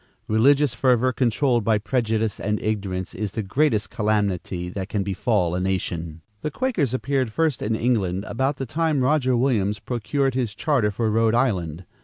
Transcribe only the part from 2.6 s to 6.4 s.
ignorance is the greatest calamity that can befall a nation.